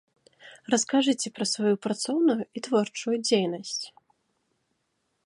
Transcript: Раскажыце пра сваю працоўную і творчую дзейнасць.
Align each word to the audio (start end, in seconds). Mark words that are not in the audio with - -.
Раскажыце 0.73 1.27
пра 1.35 1.45
сваю 1.53 1.75
працоўную 1.87 2.37
і 2.61 2.63
творчую 2.69 3.15
дзейнасць. 3.29 3.87